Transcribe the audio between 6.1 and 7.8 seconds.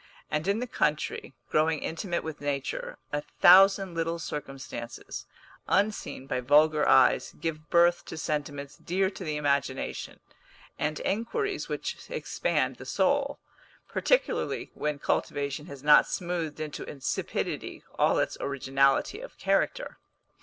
by vulgar eyes, give